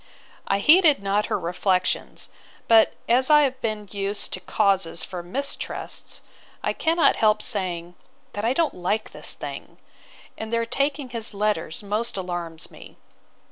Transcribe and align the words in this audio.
I 0.47 0.57
heeded 0.57 1.03
not 1.03 1.27
her 1.27 1.39
reflections; 1.39 2.29
but 2.67 2.93
as 3.07 3.29
I 3.29 3.41
have 3.41 3.61
been 3.61 3.87
used 3.91 4.33
to 4.33 4.39
causes 4.39 5.03
for 5.03 5.21
mistrusts, 5.21 6.23
I 6.63 6.73
cannot 6.73 7.17
help 7.17 7.39
saying, 7.39 7.93
that 8.33 8.43
I 8.43 8.53
don't 8.53 8.73
like 8.73 9.11
this 9.11 9.35
thing: 9.35 9.77
And 10.39 10.51
their 10.51 10.65
taking 10.65 11.09
his 11.09 11.35
letters 11.35 11.83
most 11.83 12.17
alarms 12.17 12.71
me. 12.71 12.97